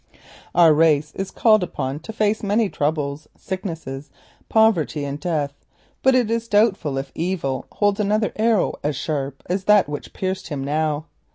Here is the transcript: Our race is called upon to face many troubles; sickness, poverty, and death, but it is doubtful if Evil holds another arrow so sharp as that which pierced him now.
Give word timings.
Our 0.55 0.73
race 0.73 1.11
is 1.13 1.29
called 1.29 1.61
upon 1.61 1.99
to 1.99 2.11
face 2.11 2.41
many 2.41 2.69
troubles; 2.69 3.27
sickness, 3.37 3.85
poverty, 4.49 5.05
and 5.05 5.19
death, 5.19 5.53
but 6.01 6.15
it 6.15 6.31
is 6.31 6.47
doubtful 6.47 6.97
if 6.97 7.11
Evil 7.13 7.67
holds 7.73 7.99
another 7.99 8.31
arrow 8.35 8.73
so 8.83 8.91
sharp 8.93 9.43
as 9.45 9.65
that 9.65 9.87
which 9.87 10.11
pierced 10.13 10.47
him 10.47 10.63
now. 10.63 11.05